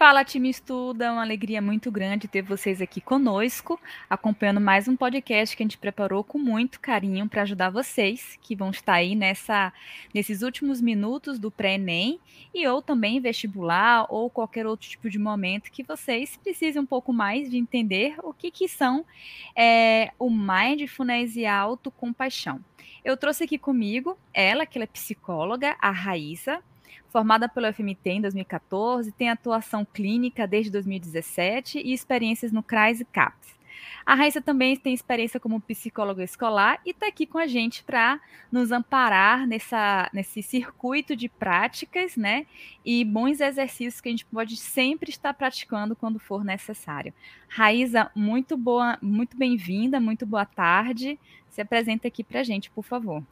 Fala, 0.00 0.24
time 0.24 0.48
Estuda, 0.48 1.04
é 1.04 1.10
uma 1.10 1.20
alegria 1.20 1.60
muito 1.60 1.90
grande 1.90 2.26
ter 2.26 2.40
vocês 2.40 2.80
aqui 2.80 3.02
conosco, 3.02 3.78
acompanhando 4.08 4.58
mais 4.58 4.88
um 4.88 4.96
podcast 4.96 5.54
que 5.54 5.62
a 5.62 5.64
gente 5.64 5.76
preparou 5.76 6.24
com 6.24 6.38
muito 6.38 6.80
carinho 6.80 7.28
para 7.28 7.42
ajudar 7.42 7.68
vocês, 7.68 8.38
que 8.40 8.56
vão 8.56 8.70
estar 8.70 8.94
aí 8.94 9.14
nessa, 9.14 9.70
nesses 10.14 10.40
últimos 10.40 10.80
minutos 10.80 11.38
do 11.38 11.50
pré-ENEM 11.50 12.18
e 12.54 12.66
ou 12.66 12.80
também 12.80 13.20
vestibular 13.20 14.06
ou 14.08 14.30
qualquer 14.30 14.66
outro 14.66 14.88
tipo 14.88 15.10
de 15.10 15.18
momento 15.18 15.70
que 15.70 15.82
vocês 15.82 16.34
precisem 16.42 16.80
um 16.80 16.86
pouco 16.86 17.12
mais 17.12 17.50
de 17.50 17.58
entender 17.58 18.14
o 18.22 18.32
que, 18.32 18.50
que 18.50 18.66
são 18.66 19.04
é, 19.54 20.12
o 20.18 20.30
Mindfulness 20.30 21.36
e 21.36 21.44
a 21.44 21.54
autocompaixão. 21.54 22.64
Eu 23.04 23.18
trouxe 23.18 23.44
aqui 23.44 23.58
comigo 23.58 24.16
ela, 24.32 24.64
que 24.64 24.78
ela 24.78 24.84
é 24.84 24.86
psicóloga, 24.86 25.76
a 25.78 25.90
Raíssa, 25.90 26.62
formada 27.08 27.48
pelo 27.48 27.72
FMT 27.72 28.10
em 28.10 28.20
2014, 28.20 29.12
tem 29.12 29.28
atuação 29.28 29.84
clínica 29.84 30.46
desde 30.46 30.70
2017 30.70 31.78
e 31.78 31.92
experiências 31.92 32.52
no 32.52 32.62
CRAS 32.62 33.00
e 33.00 33.04
CAPS. 33.04 33.60
A 34.04 34.14
Raíssa 34.14 34.40
também 34.40 34.76
tem 34.76 34.92
experiência 34.92 35.38
como 35.38 35.60
psicóloga 35.60 36.22
escolar 36.22 36.80
e 36.84 36.90
está 36.90 37.06
aqui 37.06 37.26
com 37.26 37.38
a 37.38 37.46
gente 37.46 37.82
para 37.84 38.20
nos 38.50 38.72
amparar 38.72 39.46
nessa, 39.46 40.10
nesse 40.12 40.42
circuito 40.42 41.14
de 41.14 41.28
práticas, 41.28 42.16
né? 42.16 42.46
E 42.84 43.04
bons 43.04 43.40
exercícios 43.40 44.00
que 44.00 44.08
a 44.08 44.12
gente 44.12 44.24
pode 44.26 44.56
sempre 44.56 45.10
estar 45.10 45.32
praticando 45.34 45.94
quando 45.94 46.18
for 46.18 46.44
necessário. 46.44 47.12
Raíssa, 47.48 48.10
muito 48.14 48.56
boa, 48.56 48.98
muito 49.00 49.36
bem-vinda, 49.36 50.00
muito 50.00 50.26
boa 50.26 50.44
tarde. 50.44 51.18
Se 51.48 51.60
apresenta 51.60 52.08
aqui 52.08 52.24
para 52.24 52.40
a 52.40 52.44
gente, 52.44 52.70
por 52.70 52.84
favor. 52.84 53.22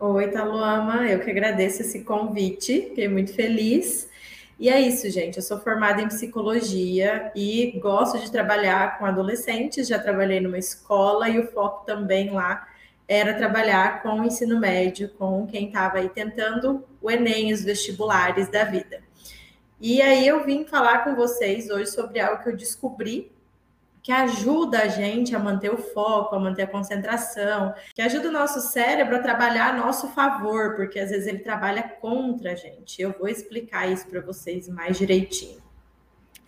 Oi, 0.00 0.28
Taluama, 0.28 1.06
eu 1.08 1.20
que 1.20 1.30
agradeço 1.30 1.82
esse 1.82 2.02
convite, 2.02 2.88
fiquei 2.88 3.06
muito 3.06 3.32
feliz. 3.32 4.10
E 4.58 4.68
é 4.68 4.80
isso, 4.80 5.08
gente. 5.08 5.36
Eu 5.36 5.42
sou 5.42 5.58
formada 5.60 6.02
em 6.02 6.08
psicologia 6.08 7.30
e 7.34 7.78
gosto 7.80 8.18
de 8.18 8.30
trabalhar 8.30 8.98
com 8.98 9.06
adolescentes. 9.06 9.86
Já 9.86 9.98
trabalhei 9.98 10.40
numa 10.40 10.58
escola 10.58 11.28
e 11.28 11.38
o 11.38 11.46
foco 11.46 11.86
também 11.86 12.30
lá 12.30 12.66
era 13.06 13.34
trabalhar 13.34 14.02
com 14.02 14.20
o 14.20 14.24
ensino 14.24 14.58
médio, 14.58 15.10
com 15.10 15.46
quem 15.46 15.68
estava 15.68 15.98
aí 15.98 16.08
tentando 16.08 16.84
o 17.00 17.08
Enem, 17.08 17.52
os 17.52 17.62
vestibulares 17.62 18.48
da 18.48 18.64
vida. 18.64 19.00
E 19.80 20.02
aí 20.02 20.26
eu 20.26 20.44
vim 20.44 20.64
falar 20.64 21.04
com 21.04 21.14
vocês 21.14 21.70
hoje 21.70 21.90
sobre 21.90 22.18
algo 22.18 22.42
que 22.42 22.48
eu 22.48 22.56
descobri 22.56 23.30
que 24.04 24.12
ajuda 24.12 24.82
a 24.82 24.88
gente 24.88 25.34
a 25.34 25.38
manter 25.38 25.72
o 25.72 25.78
foco, 25.78 26.36
a 26.36 26.38
manter 26.38 26.64
a 26.64 26.66
concentração, 26.66 27.72
que 27.94 28.02
ajuda 28.02 28.28
o 28.28 28.32
nosso 28.32 28.60
cérebro 28.60 29.16
a 29.16 29.20
trabalhar 29.20 29.70
a 29.70 29.78
nosso 29.78 30.08
favor, 30.08 30.76
porque 30.76 31.00
às 31.00 31.08
vezes 31.08 31.26
ele 31.26 31.38
trabalha 31.38 31.82
contra 31.82 32.52
a 32.52 32.54
gente. 32.54 33.00
Eu 33.00 33.12
vou 33.18 33.28
explicar 33.28 33.90
isso 33.90 34.06
para 34.06 34.20
vocês 34.20 34.68
mais 34.68 34.98
direitinho. 34.98 35.63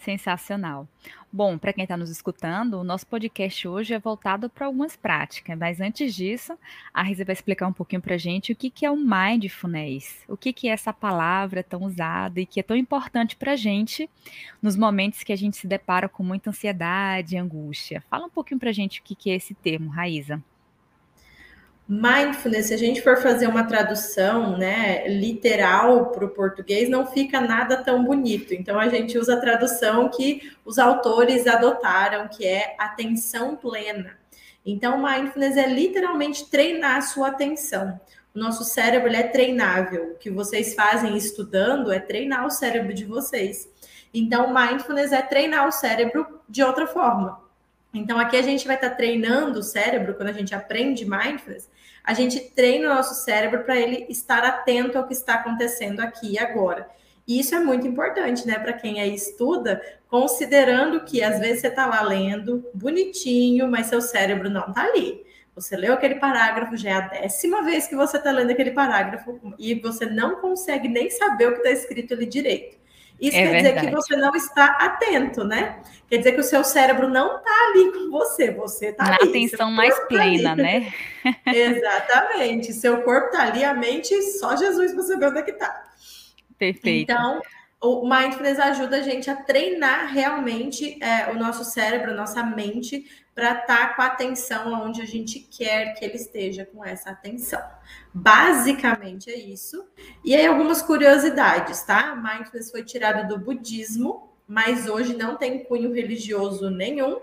Sensacional. 0.07 0.87
Bom, 1.33 1.59
para 1.59 1.73
quem 1.73 1.83
está 1.83 1.97
nos 1.97 2.11
escutando, 2.11 2.75
o 2.75 2.85
nosso 2.85 3.05
podcast 3.09 3.67
hoje 3.67 3.93
é 3.93 3.99
voltado 3.99 4.49
para 4.49 4.67
algumas 4.67 4.95
práticas, 4.95 5.59
mas 5.59 5.81
antes 5.81 6.15
disso, 6.15 6.57
a 6.95 7.03
Risa 7.03 7.25
vai 7.25 7.33
explicar 7.33 7.67
um 7.67 7.73
pouquinho 7.73 8.01
para 8.01 8.15
a 8.15 8.19
gente 8.19 8.53
o 8.53 8.57
que, 8.57 8.71
que 8.71 8.87
é 8.87 8.91
o 8.91 8.97
mindfulness, 8.97 10.23
o 10.29 10.37
que, 10.37 10.53
que 10.53 10.69
é 10.69 10.71
essa 10.71 10.93
palavra 10.93 11.61
tão 11.61 11.83
usada 11.83 12.41
e 12.41 12.47
que 12.47 12.61
é 12.61 12.62
tão 12.62 12.77
importante 12.77 13.34
para 13.34 13.55
a 13.55 13.57
gente 13.57 14.09
nos 14.62 14.77
momentos 14.77 15.25
que 15.25 15.33
a 15.33 15.37
gente 15.37 15.57
se 15.57 15.67
depara 15.67 16.09
com 16.09 16.23
muita 16.23 16.51
ansiedade 16.51 17.37
angústia. 17.37 18.01
Fala 18.09 18.27
um 18.27 18.31
pouquinho 18.31 18.61
para 18.61 18.71
a 18.71 18.72
gente 18.72 19.00
o 19.00 19.03
que, 19.03 19.16
que 19.16 19.28
é 19.28 19.34
esse 19.34 19.55
termo, 19.55 19.91
Raíza. 19.91 20.41
Mindfulness, 21.88 22.66
se 22.66 22.74
a 22.74 22.76
gente 22.76 23.00
for 23.00 23.16
fazer 23.19 23.47
uma 23.47 23.62
tradução 23.62 24.58
né, 24.58 25.06
literal 25.06 26.06
para 26.06 26.24
o 26.24 26.30
português, 26.30 26.88
não 26.88 27.06
fica 27.06 27.41
nada 27.41 27.76
tão 27.76 28.04
bonito. 28.04 28.52
Então, 28.52 28.80
a 28.80 28.88
gente 28.88 29.16
usa 29.16 29.34
a 29.34 29.41
tradução 29.41 30.08
que 30.08 30.52
os 30.64 30.80
autores 30.80 31.47
adotaram, 31.47 32.26
que 32.26 32.44
é 32.44 32.74
atenção 32.76 33.54
plena. 33.54 34.19
Então, 34.64 35.00
mindfulness 35.00 35.56
é 35.56 35.69
literalmente 35.69 36.50
treinar 36.50 36.97
a 36.97 37.02
sua 37.02 37.28
atenção. 37.28 38.00
O 38.34 38.38
nosso 38.38 38.64
cérebro 38.64 39.14
é 39.14 39.22
treinável. 39.22 40.10
O 40.10 40.18
que 40.18 40.28
vocês 40.28 40.74
fazem 40.74 41.16
estudando 41.16 41.92
é 41.92 42.00
treinar 42.00 42.44
o 42.44 42.50
cérebro 42.50 42.92
de 42.92 43.04
vocês. 43.04 43.70
Então, 44.12 44.53
mindfulness 44.53 45.12
é 45.12 45.22
treinar 45.22 45.68
o 45.68 45.72
cérebro 45.72 46.26
de 46.48 46.64
outra 46.64 46.88
forma. 46.88 47.46
Então, 47.99 48.19
aqui 48.19 48.37
a 48.37 48.43
gente 48.43 48.67
vai 48.67 48.77
estar 48.77 48.91
tá 48.91 48.97
treinando 48.97 49.61
o 49.61 49.62
cérebro, 49.62 50.15
quando 50.15 50.29
a 50.29 50.33
gente 50.33 50.55
aprende 50.55 51.05
mindfulness, 51.05 51.71
a 52.05 52.15
gente 52.15 52.39
treina 52.51 52.91
o 52.91 52.95
nosso 52.95 53.15
cérebro 53.15 53.65
para 53.65 53.77
ele 53.77 54.07
estar 54.09 54.45
atento 54.45 54.97
ao 54.97 55.07
que 55.07 55.12
está 55.12 55.34
acontecendo 55.34 56.01
aqui 56.01 56.33
e 56.33 56.39
agora. 56.39 56.89
E 57.27 57.41
isso 57.41 57.55
é 57.55 57.59
muito 57.59 57.87
importante, 57.87 58.47
né, 58.47 58.59
para 58.59 58.73
quem 58.73 59.01
aí 59.01 59.15
estuda, 59.15 59.83
considerando 60.09 61.01
que 61.01 61.23
às 61.23 61.41
vezes 61.41 61.61
você 61.61 61.67
está 61.67 61.87
lá 61.87 62.01
lendo, 62.03 62.65
bonitinho, 62.73 63.69
mas 63.69 63.87
seu 63.87 64.01
cérebro 64.01 64.49
não 64.49 64.69
está 64.69 64.84
ali. 64.84 65.25
Você 65.57 65.75
leu 65.75 65.95
aquele 65.95 66.17
parágrafo, 66.17 66.77
já 66.77 66.91
é 66.91 66.93
a 66.93 67.01
décima 67.01 67.63
vez 67.63 67.89
que 67.89 67.97
você 67.97 68.19
está 68.19 68.31
lendo 68.31 68.51
aquele 68.51 68.71
parágrafo 68.73 69.41
e 69.59 69.75
você 69.75 70.07
não 70.07 70.37
consegue 70.37 70.87
nem 70.87 71.11
saber 71.11 71.49
o 71.49 71.53
que 71.53 71.59
está 71.59 71.71
escrito 71.71 72.15
ali 72.15 72.27
direito. 72.27 72.77
Isso 73.21 73.37
é 73.37 73.43
quer 73.43 73.50
verdade. 73.50 73.75
dizer 73.77 73.88
que 73.88 73.94
você 73.94 74.16
não 74.16 74.34
está 74.34 74.66
atento, 74.66 75.44
né? 75.44 75.81
Quer 76.09 76.19
dizer 76.19 76.32
que 76.32 76.41
o 76.41 76.44
seu 76.44 76.62
cérebro 76.62 77.09
não 77.09 77.38
está 77.38 77.50
ali 77.69 77.93
com 77.93 78.10
você, 78.10 78.53
você 78.53 78.88
está 78.88 79.04
ali. 79.06 79.25
Na 79.25 79.31
atenção 79.31 79.71
mais 79.71 79.99
tá 79.99 80.06
plena, 80.06 80.50
tá 80.50 80.56
né? 80.56 80.93
Exatamente. 81.47 82.72
Seu 82.72 83.03
corpo 83.03 83.27
está 83.27 83.43
ali, 83.44 83.65
a 83.65 83.75
mente, 83.75 84.15
só 84.38 84.56
Jesus 84.56 84.94
você 84.94 85.15
saber 85.15 85.28
onde 85.28 85.38
é 85.38 85.43
que 85.43 85.50
está. 85.53 85.84
Perfeito. 86.59 87.10
Então, 87.10 87.41
o 87.81 88.09
mindfulness 88.09 88.59
ajuda 88.59 88.99
a 88.99 89.03
gente 89.03 89.31
a 89.31 89.37
treinar 89.37 90.12
realmente 90.12 91.03
é, 91.03 91.31
o 91.31 91.34
nosso 91.34 91.65
cérebro, 91.65 92.12
a 92.12 92.15
nossa 92.15 92.43
mente, 92.43 93.04
para 93.36 93.50
estar 93.50 93.88
tá 93.88 93.94
com 93.94 94.00
a 94.00 94.06
atenção 94.06 94.72
onde 94.82 95.02
a 95.02 95.04
gente 95.04 95.41
quer 95.41 95.92
que 95.92 96.02
ele 96.02 96.16
esteja 96.16 96.64
com 96.64 96.82
essa 96.82 97.10
atenção. 97.10 97.62
Basicamente 98.12 99.30
é 99.30 99.36
isso. 99.36 99.86
E 100.24 100.34
aí 100.34 100.47
algumas 100.47 100.80
curiosidades, 100.80 101.82
tá? 101.82 102.16
Mindfulness 102.16 102.70
foi 102.70 102.82
tirado 102.82 103.28
do 103.28 103.38
budismo, 103.38 104.32
mas 104.48 104.88
hoje 104.88 105.14
não 105.14 105.36
tem 105.36 105.62
cunho 105.64 105.92
religioso 105.92 106.70
nenhum. 106.70 107.20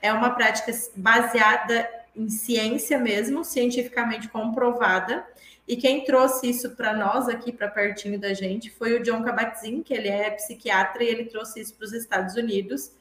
É 0.00 0.12
uma 0.12 0.30
prática 0.30 0.70
baseada 0.94 1.90
em 2.14 2.28
ciência 2.28 2.96
mesmo, 2.96 3.44
cientificamente 3.44 4.28
comprovada. 4.28 5.26
E 5.66 5.76
quem 5.76 6.04
trouxe 6.04 6.48
isso 6.48 6.76
para 6.76 6.94
nós 6.94 7.28
aqui, 7.28 7.50
para 7.50 7.66
pertinho 7.66 8.20
da 8.20 8.32
gente, 8.32 8.70
foi 8.70 8.92
o 8.92 9.02
John 9.02 9.24
Kabat-Zinn, 9.24 9.82
que 9.82 9.92
ele 9.92 10.08
é 10.08 10.30
psiquiatra 10.30 11.02
e 11.02 11.08
ele 11.08 11.24
trouxe 11.24 11.60
isso 11.60 11.74
para 11.74 11.86
os 11.86 11.92
Estados 11.92 12.36
Unidos 12.36 12.92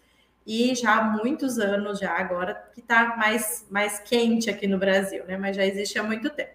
e 0.45 0.75
já 0.75 0.97
há 0.97 1.03
muitos 1.03 1.57
anos 1.57 1.99
já 1.99 2.11
agora 2.11 2.53
que 2.73 2.79
está 2.79 3.15
mais, 3.17 3.65
mais 3.69 3.99
quente 3.99 4.49
aqui 4.49 4.67
no 4.67 4.77
Brasil, 4.77 5.25
né? 5.25 5.37
Mas 5.37 5.55
já 5.55 5.65
existe 5.65 5.97
há 5.97 6.03
muito 6.03 6.29
tempo. 6.29 6.53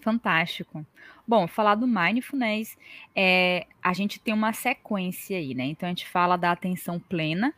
Fantástico. 0.00 0.84
Bom, 1.26 1.46
falar 1.46 1.76
do 1.76 1.86
mindfulness, 1.86 2.76
é, 3.14 3.66
a 3.82 3.92
gente 3.92 4.20
tem 4.20 4.34
uma 4.34 4.52
sequência 4.52 5.38
aí, 5.38 5.54
né? 5.54 5.64
Então 5.64 5.86
a 5.86 5.90
gente 5.90 6.08
fala 6.08 6.36
da 6.36 6.50
atenção 6.50 6.98
plena 6.98 7.54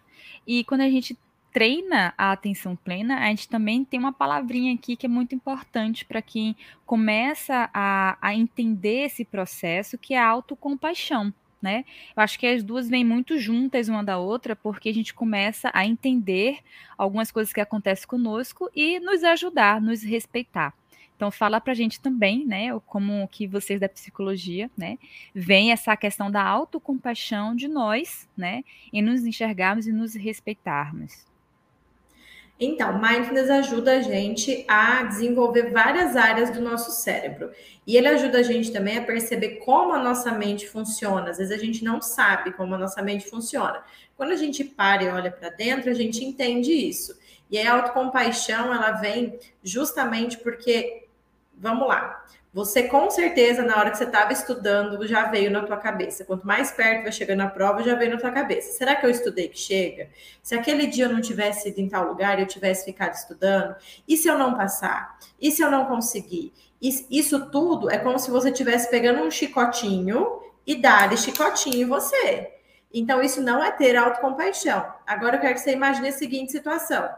e 0.46 0.62
quando 0.64 0.82
a 0.82 0.90
gente 0.90 1.18
treina 1.52 2.12
a 2.18 2.32
atenção 2.32 2.76
plena, 2.76 3.20
a 3.20 3.26
gente 3.28 3.48
também 3.48 3.84
tem 3.84 3.98
uma 3.98 4.12
palavrinha 4.12 4.74
aqui 4.74 4.96
que 4.96 5.06
é 5.06 5.08
muito 5.08 5.34
importante 5.34 6.04
para 6.04 6.20
quem 6.20 6.54
começa 6.84 7.70
a, 7.72 8.18
a 8.20 8.34
entender 8.34 9.06
esse 9.06 9.24
processo, 9.24 9.96
que 9.96 10.14
é 10.14 10.18
a 10.18 10.26
autocompaixão 10.26 11.32
né? 11.64 11.82
Eu 12.14 12.22
acho 12.22 12.38
que 12.38 12.46
as 12.46 12.62
duas 12.62 12.90
vêm 12.90 13.02
muito 13.02 13.38
juntas 13.38 13.88
uma 13.88 14.04
da 14.04 14.18
outra, 14.18 14.54
porque 14.54 14.90
a 14.90 14.94
gente 14.94 15.14
começa 15.14 15.70
a 15.72 15.86
entender 15.86 16.58
algumas 16.96 17.32
coisas 17.32 17.54
que 17.54 17.60
acontecem 17.60 18.06
conosco 18.06 18.70
e 18.74 19.00
nos 19.00 19.24
ajudar, 19.24 19.80
nos 19.80 20.02
respeitar. 20.02 20.74
Então 21.16 21.30
fala 21.30 21.60
para 21.60 21.72
a 21.72 21.76
gente 21.76 22.00
também, 22.00 22.44
né, 22.44 22.68
como 22.84 23.26
que 23.28 23.46
vocês 23.46 23.80
da 23.80 23.88
psicologia, 23.88 24.70
né, 24.76 24.98
vem 25.34 25.72
essa 25.72 25.96
questão 25.96 26.30
da 26.30 26.42
autocompaixão 26.42 27.56
de 27.56 27.66
nós, 27.66 28.28
né, 28.36 28.62
e 28.92 29.00
nos 29.00 29.24
enxergarmos 29.24 29.86
e 29.86 29.92
nos 29.92 30.14
respeitarmos. 30.14 31.24
Então, 32.58 33.00
mindfulness 33.00 33.50
ajuda 33.50 33.98
a 33.98 34.00
gente 34.00 34.64
a 34.68 35.02
desenvolver 35.02 35.72
várias 35.72 36.14
áreas 36.14 36.50
do 36.50 36.60
nosso 36.60 36.92
cérebro. 36.92 37.50
E 37.84 37.96
ele 37.96 38.06
ajuda 38.06 38.38
a 38.38 38.42
gente 38.42 38.72
também 38.72 38.98
a 38.98 39.04
perceber 39.04 39.56
como 39.56 39.92
a 39.92 40.02
nossa 40.02 40.30
mente 40.30 40.68
funciona. 40.68 41.30
Às 41.30 41.38
vezes 41.38 41.52
a 41.52 41.60
gente 41.60 41.82
não 41.82 42.00
sabe 42.00 42.52
como 42.52 42.74
a 42.74 42.78
nossa 42.78 43.02
mente 43.02 43.28
funciona. 43.28 43.82
Quando 44.16 44.30
a 44.32 44.36
gente 44.36 44.62
para 44.62 45.02
e 45.02 45.08
olha 45.08 45.32
para 45.32 45.50
dentro, 45.50 45.90
a 45.90 45.94
gente 45.94 46.24
entende 46.24 46.72
isso. 46.72 47.18
E 47.50 47.58
a 47.58 47.72
autocompaixão, 47.72 48.72
ela 48.72 48.92
vem 48.92 49.38
justamente 49.62 50.38
porque, 50.38 51.06
vamos 51.56 51.88
lá, 51.88 52.24
você 52.54 52.84
com 52.84 53.10
certeza, 53.10 53.64
na 53.64 53.76
hora 53.76 53.90
que 53.90 53.98
você 53.98 54.04
estava 54.04 54.32
estudando, 54.32 55.04
já 55.08 55.26
veio 55.26 55.50
na 55.50 55.64
tua 55.64 55.76
cabeça. 55.76 56.24
Quanto 56.24 56.46
mais 56.46 56.70
perto 56.70 57.02
vai 57.02 57.10
chegando 57.10 57.40
a 57.40 57.48
prova, 57.48 57.82
já 57.82 57.96
veio 57.96 58.12
na 58.12 58.16
tua 58.16 58.30
cabeça. 58.30 58.78
Será 58.78 58.94
que 58.94 59.04
eu 59.04 59.10
estudei 59.10 59.48
que 59.48 59.58
chega? 59.58 60.08
Se 60.40 60.54
aquele 60.54 60.86
dia 60.86 61.06
eu 61.06 61.12
não 61.12 61.20
tivesse 61.20 61.68
ido 61.68 61.80
em 61.80 61.88
tal 61.88 62.06
lugar, 62.06 62.38
eu 62.38 62.46
tivesse 62.46 62.84
ficado 62.84 63.12
estudando? 63.12 63.74
E 64.06 64.16
se 64.16 64.28
eu 64.28 64.38
não 64.38 64.54
passar? 64.54 65.18
E 65.40 65.50
se 65.50 65.62
eu 65.62 65.70
não 65.70 65.86
conseguir? 65.86 66.52
Isso 66.80 67.50
tudo 67.50 67.90
é 67.90 67.98
como 67.98 68.20
se 68.20 68.30
você 68.30 68.50
estivesse 68.50 68.88
pegando 68.88 69.24
um 69.24 69.32
chicotinho 69.32 70.40
e 70.64 70.76
dar 70.76 71.16
chicotinho 71.18 71.82
em 71.82 71.88
você. 71.88 72.52
Então, 72.92 73.20
isso 73.20 73.42
não 73.42 73.64
é 73.64 73.72
ter 73.72 73.96
autocompaixão. 73.96 74.86
Agora, 75.04 75.36
eu 75.36 75.40
quero 75.40 75.54
que 75.54 75.60
você 75.60 75.72
imagine 75.72 76.06
a 76.06 76.12
seguinte 76.12 76.52
situação: 76.52 77.08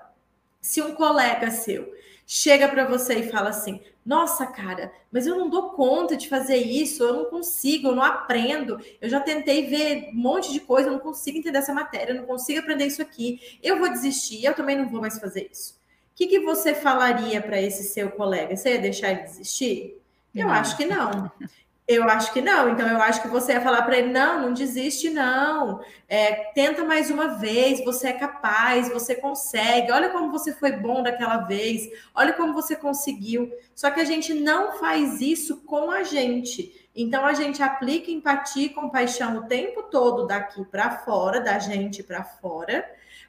se 0.62 0.80
um 0.80 0.94
colega 0.94 1.50
seu 1.50 1.94
chega 2.26 2.68
para 2.68 2.84
você 2.84 3.20
e 3.20 3.30
fala 3.30 3.50
assim: 3.50 3.80
Nossa, 4.04 4.46
cara, 4.46 4.92
mas 5.12 5.26
eu 5.26 5.36
não 5.36 5.48
dou 5.48 5.70
conta 5.70 6.16
de 6.16 6.28
fazer 6.28 6.56
isso, 6.56 7.04
eu 7.04 7.14
não 7.14 7.24
consigo, 7.26 7.88
eu 7.88 7.94
não 7.94 8.02
aprendo. 8.02 8.78
Eu 9.00 9.08
já 9.08 9.20
tentei 9.20 9.66
ver 9.66 10.10
um 10.10 10.14
monte 10.14 10.52
de 10.52 10.60
coisa, 10.60 10.88
eu 10.88 10.94
não 10.94 11.00
consigo 11.00 11.38
entender 11.38 11.58
essa 11.58 11.72
matéria, 11.72 12.12
eu 12.12 12.16
não 12.16 12.26
consigo 12.26 12.60
aprender 12.60 12.86
isso 12.86 13.00
aqui. 13.00 13.58
Eu 13.62 13.78
vou 13.78 13.88
desistir, 13.88 14.44
eu 14.44 14.54
também 14.54 14.76
não 14.76 14.88
vou 14.88 15.00
mais 15.00 15.18
fazer 15.18 15.48
isso. 15.50 15.74
O 16.12 16.16
que, 16.16 16.26
que 16.26 16.40
você 16.40 16.74
falaria 16.74 17.40
para 17.40 17.60
esse 17.60 17.84
seu 17.84 18.10
colega? 18.10 18.56
Você 18.56 18.70
ia 18.70 18.80
deixar 18.80 19.12
ele 19.12 19.22
desistir? 19.22 20.02
Eu 20.34 20.46
não. 20.48 20.54
acho 20.54 20.76
que 20.76 20.84
não. 20.84 21.30
Eu 21.88 22.02
acho 22.04 22.32
que 22.32 22.40
não. 22.40 22.70
Então, 22.70 22.88
eu 22.88 23.00
acho 23.00 23.22
que 23.22 23.28
você 23.28 23.52
ia 23.52 23.60
falar 23.60 23.82
para 23.82 23.98
ele: 23.98 24.12
não, 24.12 24.42
não 24.42 24.52
desiste, 24.52 25.08
não. 25.08 25.80
É, 26.08 26.50
tenta 26.52 26.84
mais 26.84 27.10
uma 27.10 27.38
vez. 27.38 27.84
Você 27.84 28.08
é 28.08 28.12
capaz, 28.12 28.88
você 28.88 29.14
consegue. 29.14 29.92
Olha 29.92 30.10
como 30.10 30.32
você 30.32 30.52
foi 30.52 30.72
bom 30.72 31.02
daquela 31.02 31.38
vez. 31.38 31.88
Olha 32.12 32.32
como 32.32 32.52
você 32.52 32.74
conseguiu. 32.74 33.52
Só 33.74 33.90
que 33.90 34.00
a 34.00 34.04
gente 34.04 34.34
não 34.34 34.78
faz 34.78 35.20
isso 35.20 35.58
com 35.58 35.90
a 35.90 36.02
gente. 36.02 36.88
Então, 36.94 37.24
a 37.24 37.34
gente 37.34 37.62
aplica 37.62 38.10
empatia 38.10 38.66
e 38.66 38.70
compaixão 38.70 39.36
o 39.36 39.42
tempo 39.46 39.84
todo 39.84 40.26
daqui 40.26 40.64
para 40.64 40.90
fora, 40.90 41.40
da 41.40 41.58
gente 41.60 42.02
para 42.02 42.24
fora 42.24 42.84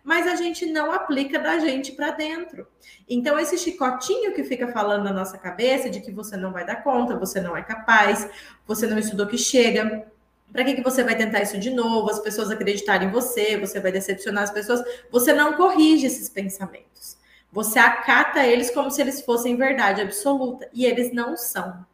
mas 0.07 0.25
a 0.25 0.35
gente 0.35 0.65
não 0.65 0.89
aplica 0.89 1.37
da 1.37 1.59
gente 1.59 1.91
para 1.91 2.11
dentro. 2.11 2.65
Então, 3.09 3.37
esse 3.37 3.57
chicotinho 3.57 4.33
que 4.33 4.41
fica 4.41 4.69
falando 4.69 5.03
na 5.03 5.11
nossa 5.11 5.37
cabeça 5.37 5.89
de 5.89 5.99
que 5.99 6.13
você 6.13 6.37
não 6.37 6.53
vai 6.53 6.65
dar 6.65 6.81
conta, 6.81 7.17
você 7.17 7.41
não 7.41 7.57
é 7.57 7.61
capaz, 7.61 8.25
você 8.65 8.87
não 8.87 8.97
estudou 8.97 9.27
que 9.27 9.37
chega, 9.37 10.07
para 10.49 10.63
que, 10.63 10.75
que 10.75 10.81
você 10.81 11.03
vai 11.03 11.17
tentar 11.17 11.41
isso 11.41 11.59
de 11.59 11.71
novo? 11.71 12.09
As 12.09 12.21
pessoas 12.21 12.49
acreditarem 12.49 13.09
em 13.09 13.11
você, 13.11 13.57
você 13.57 13.81
vai 13.81 13.91
decepcionar 13.91 14.45
as 14.45 14.51
pessoas. 14.51 14.81
Você 15.11 15.33
não 15.33 15.57
corrige 15.57 16.05
esses 16.05 16.29
pensamentos. 16.29 17.17
Você 17.51 17.77
acata 17.77 18.45
eles 18.45 18.71
como 18.71 18.89
se 18.89 19.01
eles 19.01 19.21
fossem 19.21 19.57
verdade 19.57 20.01
absoluta 20.01 20.69
e 20.71 20.85
eles 20.85 21.11
não 21.11 21.35
são. 21.35 21.85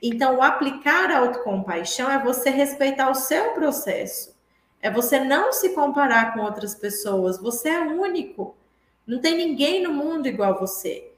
Então, 0.00 0.40
aplicar 0.40 1.10
a 1.10 1.18
autocompaixão 1.18 2.08
é 2.08 2.22
você 2.22 2.50
respeitar 2.50 3.10
o 3.10 3.16
seu 3.16 3.50
processo. 3.50 4.37
É 4.80 4.90
você 4.90 5.18
não 5.18 5.52
se 5.52 5.70
comparar 5.70 6.34
com 6.34 6.40
outras 6.40 6.74
pessoas. 6.74 7.38
Você 7.38 7.68
é 7.68 7.80
único. 7.80 8.56
Não 9.06 9.20
tem 9.20 9.36
ninguém 9.36 9.82
no 9.82 9.92
mundo 9.92 10.28
igual 10.28 10.54
a 10.54 10.58
você. 10.58 11.10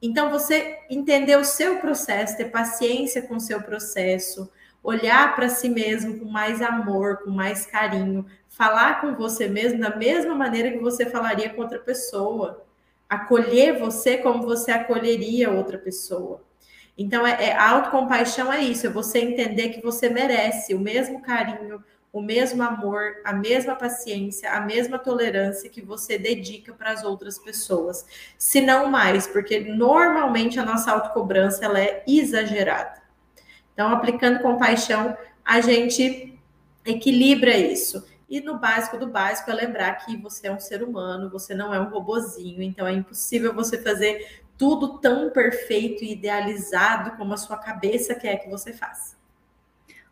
Então, 0.00 0.30
você 0.30 0.78
entender 0.88 1.36
o 1.36 1.44
seu 1.44 1.78
processo, 1.78 2.36
ter 2.36 2.50
paciência 2.50 3.22
com 3.22 3.36
o 3.36 3.40
seu 3.40 3.60
processo, 3.60 4.48
olhar 4.82 5.34
para 5.34 5.48
si 5.48 5.68
mesmo 5.68 6.20
com 6.20 6.26
mais 6.26 6.62
amor, 6.62 7.18
com 7.24 7.30
mais 7.30 7.66
carinho, 7.66 8.24
falar 8.48 9.00
com 9.00 9.14
você 9.14 9.48
mesmo 9.48 9.80
da 9.80 9.96
mesma 9.96 10.34
maneira 10.34 10.70
que 10.70 10.78
você 10.78 11.06
falaria 11.06 11.50
com 11.50 11.62
outra 11.62 11.78
pessoa, 11.78 12.64
acolher 13.08 13.78
você 13.78 14.18
como 14.18 14.42
você 14.42 14.70
acolheria 14.70 15.50
outra 15.50 15.78
pessoa. 15.78 16.42
Então, 16.96 17.26
é, 17.26 17.46
é, 17.46 17.56
autocompaixão 17.56 18.52
é 18.52 18.60
isso, 18.60 18.86
é 18.86 18.90
você 18.90 19.20
entender 19.20 19.70
que 19.70 19.82
você 19.82 20.08
merece 20.08 20.74
o 20.74 20.80
mesmo 20.80 21.22
carinho, 21.22 21.82
o 22.12 22.22
mesmo 22.22 22.62
amor, 22.62 23.16
a 23.24 23.32
mesma 23.32 23.74
paciência, 23.74 24.50
a 24.52 24.60
mesma 24.60 24.98
tolerância 24.98 25.68
que 25.68 25.82
você 25.82 26.18
dedica 26.18 26.72
para 26.72 26.92
as 26.92 27.04
outras 27.04 27.38
pessoas, 27.38 28.06
se 28.38 28.60
não 28.60 28.88
mais, 28.88 29.26
porque 29.26 29.60
normalmente 29.60 30.58
a 30.58 30.64
nossa 30.64 30.90
autocobrança 30.90 31.64
ela 31.64 31.80
é 31.80 32.02
exagerada. 32.06 33.02
Então, 33.72 33.90
aplicando 33.90 34.40
compaixão, 34.40 35.16
a 35.44 35.60
gente 35.60 36.38
equilibra 36.84 37.56
isso. 37.56 38.04
E 38.28 38.40
no 38.40 38.58
básico 38.58 38.98
do 38.98 39.06
básico 39.06 39.50
é 39.50 39.54
lembrar 39.54 39.94
que 40.04 40.16
você 40.16 40.48
é 40.48 40.52
um 40.52 40.60
ser 40.60 40.82
humano, 40.82 41.30
você 41.30 41.54
não 41.54 41.72
é 41.72 41.80
um 41.80 41.88
robozinho, 41.88 42.62
então 42.62 42.86
é 42.86 42.92
impossível 42.92 43.54
você 43.54 43.78
fazer 43.78 44.42
tudo 44.56 44.98
tão 44.98 45.30
perfeito 45.30 46.02
e 46.04 46.12
idealizado 46.12 47.16
como 47.16 47.32
a 47.32 47.38
sua 47.38 47.56
cabeça 47.56 48.14
quer 48.14 48.38
que 48.38 48.50
você 48.50 48.72
faça. 48.72 49.17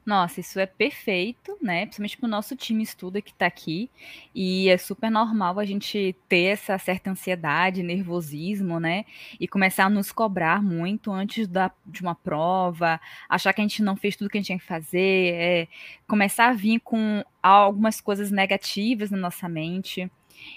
Nossa, 0.07 0.39
isso 0.39 0.61
é 0.61 0.67
perfeito, 0.67 1.59
né? 1.61 1.85
Principalmente 1.85 2.17
para 2.17 2.27
o 2.29 2.31
nosso 2.31 2.55
time 2.55 2.81
estuda 2.81 3.21
que 3.21 3.33
está 3.33 3.47
aqui. 3.47 3.91
E 4.33 4.69
é 4.69 4.79
super 4.79 5.11
normal 5.11 5.59
a 5.59 5.65
gente 5.65 6.15
ter 6.29 6.45
essa 6.45 6.79
certa 6.79 7.11
ansiedade, 7.11 7.83
nervosismo, 7.83 8.79
né? 8.79 9.05
E 9.41 9.49
começar 9.49 9.87
a 9.87 9.91
nos 9.91 10.13
cobrar 10.13 10.63
muito 10.63 11.11
antes 11.11 11.49
da, 11.49 11.73
de 11.85 12.03
uma 12.03 12.15
prova, 12.15 13.01
achar 13.29 13.53
que 13.53 13.61
a 13.61 13.65
gente 13.65 13.83
não 13.83 13.97
fez 13.97 14.15
tudo 14.15 14.31
que 14.31 14.39
a 14.39 14.41
gente 14.41 14.47
tinha 14.47 14.59
que 14.61 14.65
fazer, 14.65 15.35
é, 15.35 15.69
começar 16.07 16.51
a 16.51 16.53
vir 16.53 16.79
com 16.79 17.25
algumas 17.43 18.01
coisas 18.01 18.31
negativas 18.31 19.11
na 19.11 19.19
nossa 19.19 19.49
mente. 19.49 20.09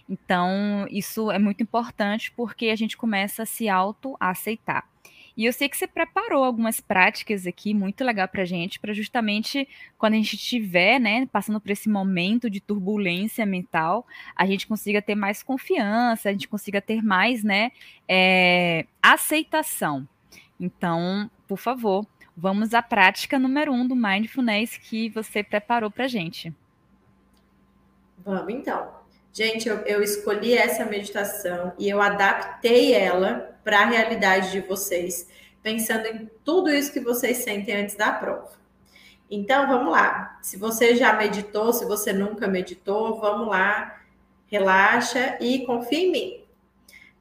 Então, 0.07 0.85
isso 0.91 1.31
é 1.31 1.39
muito 1.39 1.63
importante 1.63 2.31
porque 2.35 2.67
a 2.67 2.75
gente 2.75 2.95
começa 2.95 3.41
a 3.43 3.45
se 3.47 3.67
auto-aceitar. 3.67 4.87
E 5.39 5.45
eu 5.45 5.53
sei 5.53 5.69
que 5.69 5.77
você 5.77 5.88
preparou 5.88 6.44
algumas 6.44 6.81
práticas 6.81 7.47
aqui 7.47 7.74
muito 7.74 8.03
legal 8.03 8.27
para 8.27 8.44
gente, 8.44 8.77
para 8.77 8.91
justamente 8.91 9.65
quando 9.97 10.15
a 10.15 10.18
gente 10.18 10.36
estiver, 10.36 11.00
né, 11.00 11.25
passando 11.27 11.62
por 11.62 11.71
esse 11.71 11.88
momento 11.88 12.50
de 12.50 12.59
turbulência 12.59 13.45
mental, 13.45 14.06
a 14.36 14.45
gente 14.45 14.68
consiga 14.68 15.01
ter 15.01 15.15
mais 15.15 15.41
confiança, 15.41 16.27
a 16.27 16.33
gente 16.33 16.45
consiga 16.45 16.81
ter 16.81 17.01
mais, 17.01 17.41
né, 17.41 17.71
é, 18.06 18.86
aceitação. 19.01 20.06
Então, 20.59 21.31
por 21.47 21.57
favor, 21.57 22.06
vamos 22.35 22.74
à 22.74 22.81
prática 22.81 23.39
número 23.39 23.71
um 23.71 23.88
do 23.88 23.95
Mindfulness 23.95 24.75
que 24.75 25.07
você 25.07 25.42
preparou 25.42 25.89
para 25.89 26.06
gente. 26.06 26.53
Vamos 28.25 28.53
então. 28.53 28.98
Gente, 29.31 29.69
eu, 29.69 29.77
eu 29.79 30.01
escolhi 30.01 30.53
essa 30.53 30.85
meditação 30.85 31.73
e 31.77 31.87
eu 31.89 32.01
adaptei 32.01 32.93
ela 32.93 33.57
para 33.63 33.81
a 33.81 33.85
realidade 33.85 34.51
de 34.51 34.61
vocês, 34.61 35.27
pensando 35.61 36.07
em 36.07 36.29
tudo 36.43 36.69
isso 36.69 36.91
que 36.91 36.99
vocês 36.99 37.37
sentem 37.37 37.75
antes 37.75 37.95
da 37.95 38.11
prova. 38.11 38.51
Então, 39.29 39.67
vamos 39.67 39.91
lá. 39.91 40.39
Se 40.41 40.57
você 40.57 40.95
já 40.95 41.13
meditou, 41.13 41.71
se 41.71 41.85
você 41.85 42.11
nunca 42.11 42.47
meditou, 42.47 43.19
vamos 43.19 43.47
lá, 43.47 44.01
relaxa 44.47 45.37
e 45.39 45.65
confia 45.65 45.99
em 45.99 46.11
mim. 46.11 46.44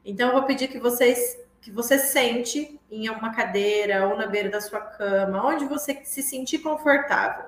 Então, 0.05 0.29
eu 0.29 0.35
vou 0.35 0.45
pedir 0.45 0.69
que 0.69 0.79
vocês 0.79 1.39
que 1.61 1.73
você 1.73 1.99
sente 1.99 2.81
em 2.91 3.11
uma 3.11 3.35
cadeira 3.35 4.09
ou 4.09 4.17
na 4.17 4.27
beira 4.27 4.49
da 4.49 4.61
sua 4.61 4.81
cama, 4.81 5.47
onde 5.47 5.67
você 5.67 6.01
se 6.05 6.23
sentir 6.23 6.61
confortável. 6.61 7.45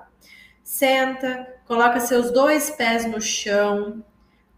Senta, 0.63 1.55
coloca 1.65 1.99
seus 1.99 2.29
dois 2.29 2.69
pés 2.69 3.05
no 3.05 3.19
chão, 3.19 4.03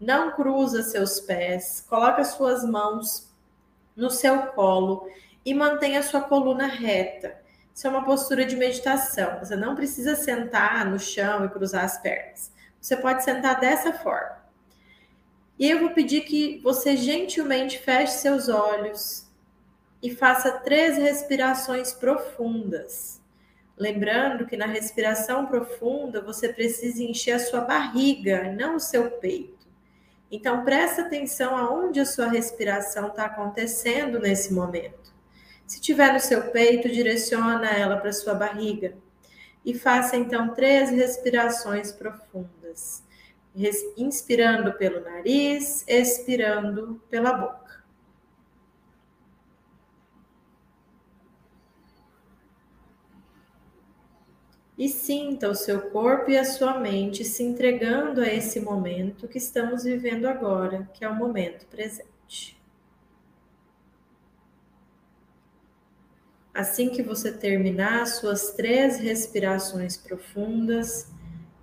não 0.00 0.32
cruza 0.32 0.82
seus 0.82 1.20
pés, 1.20 1.84
coloca 1.88 2.24
suas 2.24 2.64
mãos 2.64 3.32
no 3.96 4.10
seu 4.10 4.48
colo 4.48 5.08
e 5.44 5.54
mantenha 5.54 6.02
sua 6.02 6.20
coluna 6.20 6.66
reta. 6.66 7.36
Isso 7.74 7.86
é 7.86 7.90
uma 7.90 8.04
postura 8.04 8.44
de 8.44 8.56
meditação. 8.56 9.38
Você 9.40 9.56
não 9.56 9.74
precisa 9.74 10.14
sentar 10.14 10.88
no 10.88 10.98
chão 10.98 11.44
e 11.44 11.48
cruzar 11.48 11.84
as 11.84 11.98
pernas. 11.98 12.52
Você 12.80 12.96
pode 12.96 13.24
sentar 13.24 13.58
dessa 13.58 13.92
forma. 13.92 14.44
E 15.58 15.70
eu 15.70 15.80
vou 15.80 15.90
pedir 15.90 16.22
que 16.22 16.60
você 16.62 16.96
gentilmente 16.96 17.78
feche 17.78 18.14
seus 18.14 18.48
olhos 18.48 19.28
e 20.02 20.14
faça 20.14 20.52
três 20.52 20.98
respirações 20.98 21.92
profundas. 21.92 23.20
Lembrando 23.76 24.46
que 24.46 24.56
na 24.56 24.66
respiração 24.66 25.46
profunda 25.46 26.20
você 26.20 26.52
precisa 26.52 27.02
encher 27.02 27.32
a 27.32 27.38
sua 27.38 27.60
barriga, 27.62 28.52
não 28.52 28.76
o 28.76 28.80
seu 28.80 29.10
peito. 29.12 29.53
Então, 30.36 30.64
presta 30.64 31.02
atenção 31.02 31.56
aonde 31.56 32.00
a 32.00 32.04
sua 32.04 32.26
respiração 32.26 33.06
está 33.06 33.26
acontecendo 33.26 34.18
nesse 34.18 34.52
momento. 34.52 35.14
Se 35.64 35.80
tiver 35.80 36.12
no 36.12 36.18
seu 36.18 36.50
peito, 36.50 36.88
direciona 36.88 37.70
ela 37.70 37.98
para 37.98 38.12
sua 38.12 38.34
barriga 38.34 38.96
e 39.64 39.72
faça 39.78 40.16
então 40.16 40.52
três 40.52 40.90
respirações 40.90 41.92
profundas. 41.92 43.04
Inspirando 43.96 44.72
pelo 44.72 45.04
nariz, 45.04 45.84
expirando 45.86 47.00
pela 47.08 47.32
boca. 47.34 47.63
E 54.76 54.88
sinta 54.88 55.48
o 55.48 55.54
seu 55.54 55.90
corpo 55.90 56.30
e 56.30 56.36
a 56.36 56.44
sua 56.44 56.78
mente 56.78 57.24
se 57.24 57.42
entregando 57.42 58.20
a 58.20 58.26
esse 58.26 58.58
momento 58.60 59.28
que 59.28 59.38
estamos 59.38 59.84
vivendo 59.84 60.26
agora, 60.26 60.88
que 60.92 61.04
é 61.04 61.08
o 61.08 61.14
momento 61.14 61.66
presente. 61.66 62.60
Assim 66.52 66.88
que 66.88 67.02
você 67.02 67.32
terminar 67.32 68.06
suas 68.06 68.52
três 68.52 68.98
respirações 68.98 69.96
profundas, 69.96 71.08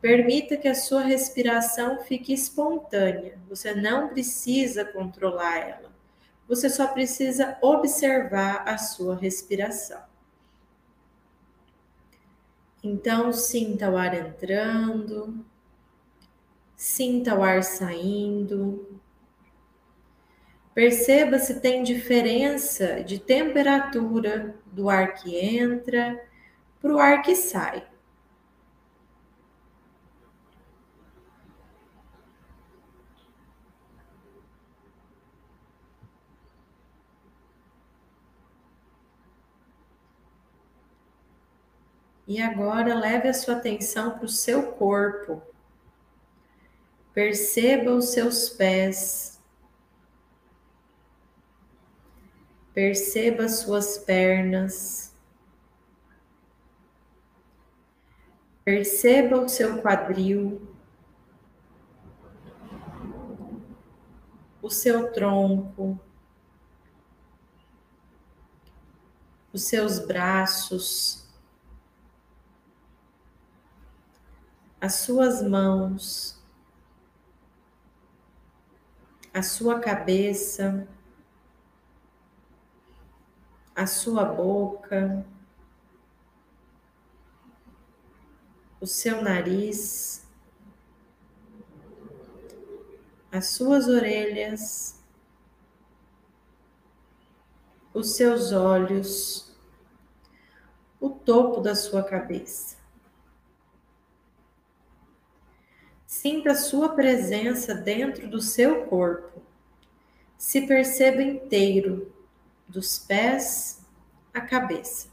permita 0.02 0.58
que 0.58 0.68
a 0.68 0.76
sua 0.76 1.02
respiração 1.02 2.02
fique 2.04 2.34
espontânea. 2.34 3.38
Você 3.48 3.74
não 3.74 4.10
precisa 4.10 4.84
controlar 4.84 5.60
ela. 5.60 5.92
Você 6.48 6.70
só 6.70 6.88
precisa 6.88 7.58
observar 7.62 8.68
a 8.68 8.78
sua 8.78 9.16
respiração. 9.16 10.11
Então, 12.84 13.32
sinta 13.32 13.90
o 13.90 13.98
ar 13.98 14.14
entrando, 14.14 15.46
Sinta 16.82 17.36
o 17.36 17.44
ar 17.44 17.62
saindo. 17.62 19.00
Perceba 20.74 21.38
se 21.38 21.60
tem 21.60 21.84
diferença 21.84 23.04
de 23.04 23.20
temperatura 23.20 24.56
do 24.66 24.90
ar 24.90 25.14
que 25.14 25.38
entra 25.38 26.20
para 26.82 26.92
o 26.92 26.98
ar 26.98 27.22
que 27.22 27.36
sai. 27.36 27.84
E 42.32 42.42
agora 42.42 42.98
leve 42.98 43.28
a 43.28 43.34
sua 43.34 43.58
atenção 43.58 44.12
para 44.12 44.24
o 44.24 44.30
seu 44.30 44.72
corpo. 44.72 45.42
Perceba 47.14 47.92
os 47.92 48.14
seus 48.14 48.48
pés. 48.48 49.38
Perceba 52.74 53.44
as 53.44 53.60
suas 53.60 53.98
pernas. 53.98 55.14
Perceba 58.64 59.42
o 59.42 59.50
seu 59.50 59.82
quadril. 59.82 60.74
O 64.62 64.70
seu 64.70 65.12
tronco. 65.12 66.00
Os 69.52 69.64
seus 69.64 70.00
braços. 70.00 71.30
As 74.82 74.96
suas 74.96 75.44
mãos 75.44 76.42
a 79.34 79.42
sua 79.42 79.80
cabeça, 79.80 80.88
a 83.74 83.88
sua 83.88 84.26
boca, 84.26 85.26
o 88.80 88.86
seu 88.86 89.22
nariz, 89.22 90.28
as 93.32 93.48
suas 93.52 93.88
orelhas, 93.88 95.02
os 97.94 98.16
seus 98.16 98.52
olhos, 98.52 99.56
o 101.00 101.10
topo 101.10 101.62
da 101.62 101.74
sua 101.74 102.04
cabeça. 102.04 102.81
Sinta 106.12 106.52
a 106.52 106.56
sua 106.56 106.90
presença 106.90 107.74
dentro 107.74 108.28
do 108.28 108.42
seu 108.42 108.84
corpo. 108.88 109.42
Se 110.38 110.68
perceba 110.68 111.22
inteiro, 111.22 112.14
dos 112.68 113.00
pés 113.00 113.82
à 114.34 114.42
cabeça. 114.42 115.08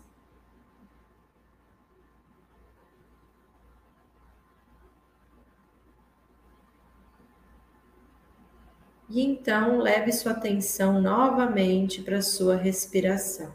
E 9.09 9.23
então 9.23 9.78
leve 9.78 10.11
sua 10.11 10.33
atenção 10.33 11.00
novamente 11.00 12.02
para 12.02 12.21
sua 12.21 12.57
respiração. 12.57 13.55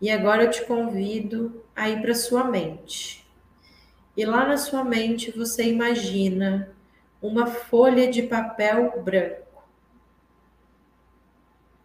E 0.00 0.10
agora 0.10 0.42
eu 0.42 0.50
te 0.50 0.66
convido 0.66 1.64
a 1.74 1.88
ir 1.88 2.02
para 2.02 2.16
sua 2.16 2.42
mente. 2.42 3.23
E 4.16 4.24
lá 4.24 4.46
na 4.46 4.56
sua 4.56 4.84
mente 4.84 5.30
você 5.30 5.64
imagina 5.64 6.72
uma 7.20 7.46
folha 7.46 8.10
de 8.10 8.22
papel 8.22 9.02
branco. 9.02 9.64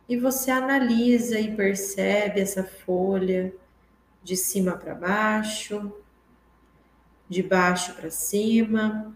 E 0.07 0.17
você 0.17 0.51
analisa 0.51 1.39
e 1.39 1.55
percebe 1.55 2.41
essa 2.41 2.63
folha 2.63 3.53
de 4.23 4.35
cima 4.35 4.75
para 4.75 4.93
baixo, 4.93 5.93
de 7.27 7.41
baixo 7.41 7.93
para 7.95 8.11
cima. 8.11 9.15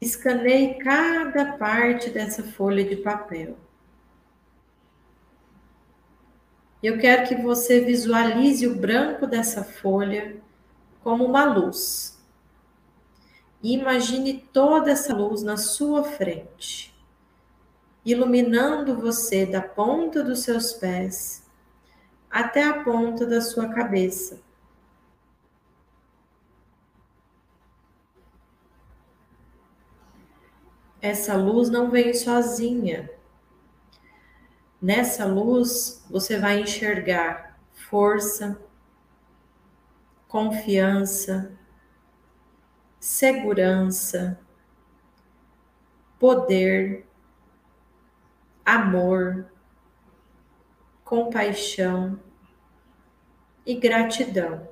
Escaneie 0.00 0.74
cada 0.78 1.56
parte 1.56 2.10
dessa 2.10 2.42
folha 2.42 2.84
de 2.84 2.96
papel. 2.96 3.56
Eu 6.82 6.98
quero 6.98 7.28
que 7.28 7.36
você 7.36 7.80
visualize 7.80 8.66
o 8.66 8.74
branco 8.74 9.26
dessa 9.26 9.62
folha 9.62 10.42
como 11.02 11.24
uma 11.24 11.44
luz. 11.44 12.20
E 13.62 13.72
imagine 13.74 14.48
toda 14.52 14.90
essa 14.90 15.14
luz 15.14 15.42
na 15.42 15.56
sua 15.56 16.02
frente, 16.02 16.92
iluminando 18.04 18.96
você 18.96 19.46
da 19.46 19.62
ponta 19.62 20.24
dos 20.24 20.42
seus 20.42 20.72
pés 20.72 21.48
até 22.28 22.64
a 22.64 22.82
ponta 22.82 23.24
da 23.24 23.40
sua 23.40 23.68
cabeça. 23.68 24.40
Essa 31.00 31.36
luz 31.36 31.68
não 31.68 31.90
vem 31.90 32.14
sozinha. 32.14 33.10
Nessa 34.82 35.24
luz, 35.24 36.04
você 36.10 36.40
vai 36.40 36.60
enxergar 36.60 37.56
força, 37.70 38.60
confiança, 40.26 41.56
segurança, 42.98 44.40
poder, 46.18 47.06
amor, 48.64 49.46
compaixão 51.04 52.18
e 53.64 53.76
gratidão. 53.76 54.68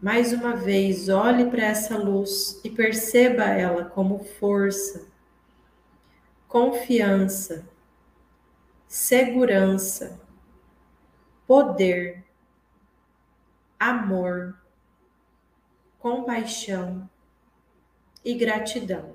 Mais 0.00 0.32
uma 0.32 0.54
vez, 0.54 1.08
olhe 1.08 1.50
para 1.50 1.64
essa 1.64 1.98
luz 1.98 2.60
e 2.62 2.70
perceba 2.70 3.46
ela 3.46 3.84
como 3.84 4.20
força, 4.22 5.10
confiança, 6.52 7.66
segurança, 8.86 10.20
poder, 11.46 12.26
amor, 13.80 14.60
compaixão 15.98 17.08
e 18.22 18.34
gratidão. 18.34 19.14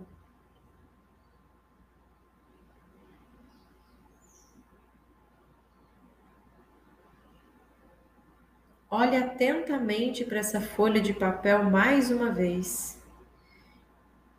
Olhe 8.89 9.15
atentamente 9.15 10.25
para 10.25 10.39
essa 10.39 10.60
folha 10.60 11.00
de 11.00 11.13
papel 11.13 11.65
mais 11.65 12.10
uma 12.10 12.32
vez 12.32 12.96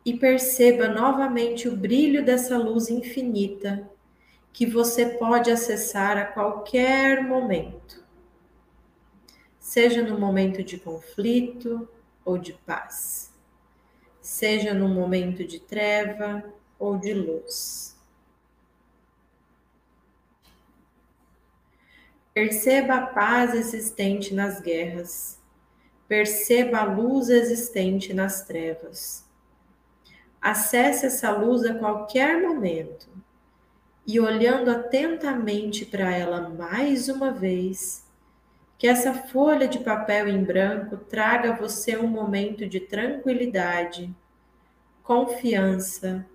e 0.09 0.17
perceba 0.17 0.87
novamente 0.87 1.67
o 1.67 1.77
brilho 1.77 2.25
dessa 2.25 2.57
luz 2.57 2.89
infinita 2.89 3.87
que 4.51 4.65
você 4.65 5.05
pode 5.05 5.51
acessar 5.51 6.17
a 6.17 6.25
qualquer 6.25 7.21
momento, 7.21 8.03
seja 9.59 10.01
no 10.01 10.19
momento 10.19 10.63
de 10.63 10.79
conflito 10.79 11.87
ou 12.25 12.39
de 12.39 12.53
paz, 12.53 13.31
seja 14.19 14.73
no 14.73 14.89
momento 14.89 15.45
de 15.45 15.59
treva 15.59 16.43
ou 16.79 16.97
de 16.97 17.13
luz. 17.13 17.95
Perceba 22.33 22.95
a 22.95 23.05
paz 23.05 23.53
existente 23.53 24.33
nas 24.33 24.59
guerras. 24.59 25.39
Perceba 26.07 26.79
a 26.79 26.83
luz 26.83 27.29
existente 27.29 28.11
nas 28.11 28.43
trevas. 28.47 29.28
Acesse 30.41 31.05
essa 31.05 31.31
luz 31.31 31.65
a 31.65 31.75
qualquer 31.75 32.41
momento 32.41 33.09
e, 34.07 34.19
olhando 34.19 34.71
atentamente 34.71 35.85
para 35.85 36.11
ela 36.11 36.49
mais 36.49 37.09
uma 37.09 37.31
vez, 37.31 38.07
que 38.77 38.87
essa 38.87 39.13
folha 39.13 39.67
de 39.67 39.79
papel 39.79 40.29
em 40.29 40.41
branco 40.41 40.95
traga 40.95 41.51
a 41.51 41.55
você 41.55 41.97
um 41.97 42.07
momento 42.07 42.65
de 42.65 42.79
tranquilidade, 42.79 44.15
confiança, 45.03 46.25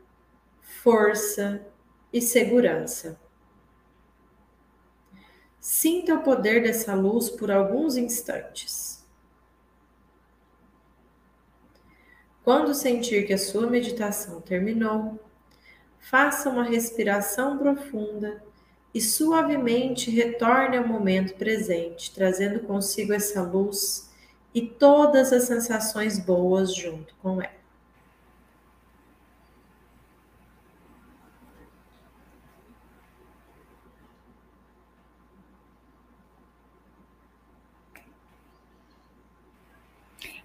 força 0.61 1.66
e 2.12 2.20
segurança. 2.20 3.18
Sinta 5.58 6.14
o 6.14 6.23
poder 6.23 6.62
dessa 6.62 6.94
luz 6.94 7.30
por 7.30 7.50
alguns 7.50 7.96
instantes. 7.96 8.93
Quando 12.44 12.74
sentir 12.74 13.26
que 13.26 13.32
a 13.32 13.38
sua 13.38 13.66
meditação 13.66 14.38
terminou, 14.42 15.18
faça 15.98 16.50
uma 16.50 16.62
respiração 16.62 17.56
profunda 17.56 18.44
e 18.92 19.00
suavemente 19.00 20.10
retorne 20.10 20.76
ao 20.76 20.86
momento 20.86 21.34
presente, 21.36 22.14
trazendo 22.14 22.60
consigo 22.60 23.14
essa 23.14 23.40
luz 23.40 24.10
e 24.54 24.60
todas 24.60 25.32
as 25.32 25.44
sensações 25.44 26.18
boas 26.18 26.74
junto 26.74 27.14
com 27.16 27.40
ela. 27.40 27.63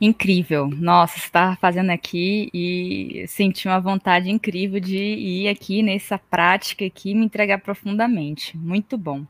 Incrível. 0.01 0.67
Nossa, 0.67 1.19
você 1.19 1.25
estava 1.25 1.57
fazendo 1.57 1.89
aqui 1.89 2.49
e 2.53 3.25
senti 3.27 3.67
uma 3.67 3.81
vontade 3.81 4.29
incrível 4.29 4.79
de 4.79 4.97
ir 4.97 5.49
aqui 5.49 5.83
nessa 5.83 6.17
prática 6.17 6.85
aqui 6.85 7.11
e 7.11 7.15
me 7.15 7.25
entregar 7.25 7.59
profundamente. 7.59 8.57
Muito 8.57 8.97
bom. 8.97 9.25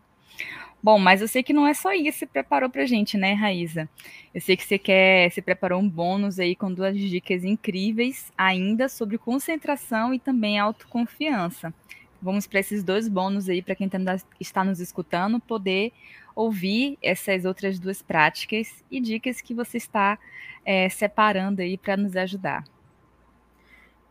Bom, 0.81 0.97
mas 0.97 1.21
eu 1.21 1.27
sei 1.27 1.43
que 1.43 1.51
não 1.51 1.67
é 1.67 1.73
só 1.73 1.91
isso 1.91 2.03
que 2.03 2.11
você 2.11 2.25
preparou 2.25 2.69
para 2.69 2.85
gente, 2.85 3.17
né, 3.17 3.33
Raíza? 3.33 3.89
Eu 4.33 4.39
sei 4.39 4.55
que 4.55 4.63
você 4.63 4.77
quer, 4.77 5.29
você 5.29 5.41
preparou 5.41 5.81
um 5.81 5.89
bônus 5.89 6.39
aí 6.39 6.55
com 6.55 6.71
duas 6.71 6.97
dicas 6.97 7.43
incríveis 7.43 8.31
ainda 8.37 8.87
sobre 8.87 9.17
concentração 9.17 10.13
e 10.13 10.19
também 10.19 10.57
autoconfiança. 10.57 11.73
Vamos 12.21 12.47
para 12.47 12.59
esses 12.59 12.83
dois 12.83 13.09
bônus 13.09 13.49
aí 13.49 13.61
para 13.61 13.75
quem 13.75 13.89
tá 13.89 13.97
está 14.39 14.63
nos 14.63 14.79
escutando 14.79 15.39
poder 15.39 15.91
ouvir 16.39 16.97
essas 17.01 17.43
outras 17.43 17.77
duas 17.77 18.01
práticas 18.01 18.81
e 18.89 19.01
dicas 19.01 19.41
que 19.41 19.53
você 19.53 19.75
está 19.75 20.17
é, 20.65 20.87
separando 20.87 21.61
aí 21.61 21.77
para 21.77 21.97
nos 21.97 22.15
ajudar. 22.15 22.63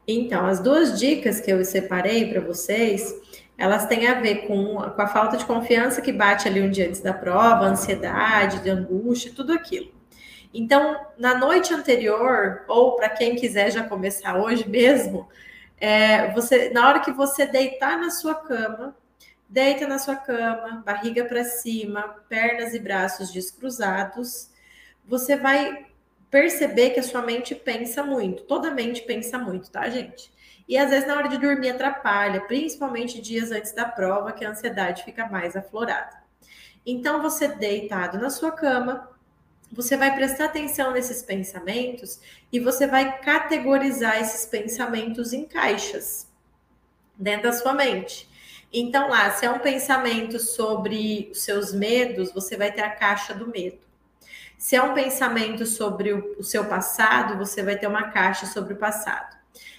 Então, 0.07 0.45
as 0.45 0.61
duas 0.61 0.99
dicas 0.99 1.41
que 1.41 1.51
eu 1.51 1.65
separei 1.65 2.31
para 2.31 2.43
vocês, 2.43 3.15
elas 3.57 3.87
têm 3.87 4.07
a 4.07 4.21
ver 4.21 4.47
com, 4.47 4.75
com 4.77 5.03
a 5.03 5.07
falta 5.07 5.39
de 5.39 5.47
confiança 5.47 6.03
que 6.03 6.13
bate 6.13 6.47
ali 6.47 6.61
um 6.61 6.71
dia 6.71 6.89
antes 6.89 7.01
da 7.01 7.15
prova, 7.15 7.65
ansiedade, 7.65 8.63
de 8.63 8.69
angústia, 8.69 9.33
tudo 9.35 9.55
aquilo. 9.55 9.91
Então, 10.53 11.01
na 11.19 11.35
noite 11.35 11.73
anterior, 11.73 12.65
ou 12.69 12.95
para 12.97 13.09
quem 13.09 13.37
quiser 13.37 13.71
já 13.71 13.85
começar 13.85 14.37
hoje 14.37 14.69
mesmo, 14.69 15.27
é, 15.81 16.31
você, 16.33 16.69
na 16.71 16.89
hora 16.89 17.01
que 17.01 17.13
você 17.13 17.47
deitar 17.47 17.99
na 17.99 18.11
sua 18.11 18.35
cama, 18.35 18.95
deita 19.49 19.87
na 19.87 19.99
sua 19.99 20.17
cama, 20.17 20.83
barriga 20.85 21.25
para 21.25 21.45
cima, 21.45 22.03
pernas 22.29 22.75
e 22.75 22.79
braços 22.79 23.33
descruzados, 23.33 24.51
você 25.05 25.37
vai 25.37 25.87
perceber 26.31 26.91
que 26.91 27.01
a 27.01 27.03
sua 27.03 27.23
mente 27.23 27.55
pensa 27.55 28.03
muito. 28.03 28.43
Toda 28.45 28.71
mente 28.71 29.03
pensa 29.03 29.39
muito, 29.39 29.71
tá, 29.71 29.89
gente? 29.89 30.31
E 30.69 30.77
às 30.77 30.91
vezes 30.91 31.09
na 31.09 31.17
hora 31.17 31.29
de 31.29 31.39
dormir 31.39 31.71
atrapalha, 31.71 32.43
principalmente 32.43 33.23
dias 33.23 33.51
antes 33.51 33.73
da 33.73 33.87
prova, 33.87 34.33
que 34.33 34.45
a 34.45 34.51
ansiedade 34.51 35.03
fica 35.03 35.27
mais 35.27 35.57
aflorada. 35.57 36.19
Então, 36.85 37.23
você 37.23 37.49
deitado 37.49 38.19
na 38.19 38.29
sua 38.29 38.53
cama, 38.53 39.09
você 39.71 39.97
vai 39.97 40.15
prestar 40.15 40.47
atenção 40.47 40.93
nesses 40.93 41.23
pensamentos 41.23 42.21
e 42.53 42.61
você 42.61 42.87
vai 42.87 43.21
categorizar 43.21 44.21
esses 44.21 44.47
pensamentos 44.47 45.33
em 45.33 45.45
caixas 45.45 46.27
dentro 47.17 47.45
da 47.45 47.53
sua 47.53 47.73
mente. 47.75 48.29
Então, 48.73 49.09
lá, 49.09 49.31
se 49.31 49.47
é 49.47 49.51
um 49.51 49.59
pensamento 49.59 50.39
sobre 50.39 51.31
os 51.33 51.43
seus 51.43 51.73
medos, 51.73 52.33
você 52.33 52.57
vai 52.57 52.71
ter 52.71 52.83
a 52.83 52.91
caixa 52.91 53.35
do 53.35 53.47
medo. 53.49 53.79
Se 54.59 54.77
é 54.77 54.83
um 54.83 54.93
pensamento 54.93 55.65
sobre 55.65 56.13
o, 56.13 56.43
seu 56.43 56.65
passado, 56.65 57.39
você 57.39 57.63
vai 57.63 57.79
ter 57.79 57.87
uma 57.87 58.11
caixa 58.11 58.45
sobre 58.45 58.75
o 58.75 58.77
passado. 58.77 59.37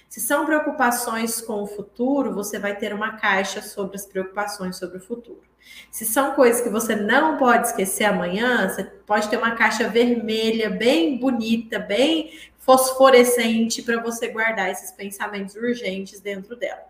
Se 0.08 0.20
são 0.20 0.44
preocupações 0.44 1.40
com 1.40 1.62
o 1.62 1.66
futuro, 1.66 2.34
você 2.34 2.58
vai 2.58 2.74
ter 2.74 2.92
uma 2.92 3.16
caixa 3.16 3.62
sobre 3.62 3.96
as 3.96 4.06
preocupações 4.06 4.76
sobre 4.76 4.96
o 4.98 5.00
futuro. 5.00 5.42
Se 5.90 6.04
são 6.04 6.32
coisas 6.34 6.60
que 6.60 6.68
você 6.68 6.96
não 6.96 7.36
pode 7.36 7.68
esquecer 7.68 8.04
amanhã, 8.04 8.68
você 8.68 8.82
pode 8.82 9.28
ter 9.28 9.36
uma 9.36 9.54
caixa 9.54 9.88
vermelha, 9.88 10.70
bem 10.70 11.18
bonita, 11.18 11.78
bem 11.78 12.32
fosforescente, 12.58 13.82
para 13.82 14.00
você 14.02 14.28
guardar 14.28 14.70
esses 14.70 14.90
pensamentos 14.90 15.54
urgentes 15.54 16.20
dentro 16.20 16.56
dela. 16.56 16.89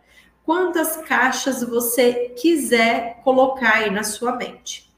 Quantas 0.50 0.96
caixas 0.96 1.62
você 1.62 2.34
quiser 2.36 3.20
colocar 3.22 3.74
aí 3.74 3.88
na 3.88 4.02
sua 4.02 4.34
mente. 4.34 4.92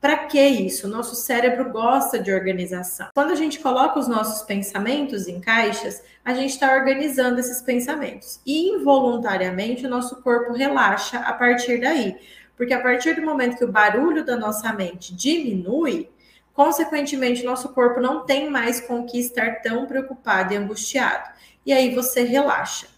Para 0.00 0.26
que 0.26 0.44
isso? 0.44 0.88
Nosso 0.88 1.14
cérebro 1.14 1.70
gosta 1.70 2.18
de 2.18 2.32
organização. 2.32 3.10
Quando 3.14 3.30
a 3.30 3.36
gente 3.36 3.60
coloca 3.60 4.00
os 4.00 4.08
nossos 4.08 4.42
pensamentos 4.42 5.28
em 5.28 5.40
caixas, 5.40 6.02
a 6.24 6.34
gente 6.34 6.50
está 6.50 6.74
organizando 6.74 7.38
esses 7.38 7.62
pensamentos. 7.62 8.40
E 8.44 8.68
involuntariamente 8.70 9.86
o 9.86 9.88
nosso 9.88 10.20
corpo 10.22 10.52
relaxa 10.52 11.20
a 11.20 11.32
partir 11.34 11.80
daí. 11.80 12.16
Porque 12.56 12.74
a 12.74 12.82
partir 12.82 13.14
do 13.14 13.24
momento 13.24 13.58
que 13.58 13.64
o 13.64 13.70
barulho 13.70 14.24
da 14.24 14.36
nossa 14.36 14.72
mente 14.72 15.14
diminui, 15.14 16.10
consequentemente, 16.52 17.44
nosso 17.44 17.68
corpo 17.68 18.00
não 18.00 18.26
tem 18.26 18.50
mais 18.50 18.80
com 18.80 19.06
que 19.06 19.20
estar 19.20 19.62
tão 19.62 19.86
preocupado 19.86 20.52
e 20.52 20.56
angustiado. 20.56 21.30
E 21.64 21.72
aí 21.72 21.94
você 21.94 22.24
relaxa. 22.24 22.95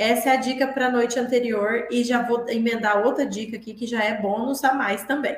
Essa 0.00 0.30
é 0.30 0.32
a 0.32 0.36
dica 0.36 0.66
para 0.66 0.86
a 0.86 0.90
noite 0.90 1.18
anterior 1.18 1.86
e 1.90 2.02
já 2.02 2.22
vou 2.22 2.48
emendar 2.48 3.04
outra 3.04 3.26
dica 3.26 3.58
aqui 3.58 3.74
que 3.74 3.86
já 3.86 4.02
é 4.02 4.18
bônus 4.18 4.64
a 4.64 4.72
mais 4.72 5.04
também. 5.04 5.36